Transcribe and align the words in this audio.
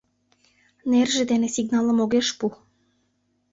Нерже 0.89 1.23
дене 1.31 1.47
сигналым 1.55 1.97
огеш 2.03 2.27
пу. 2.37 2.47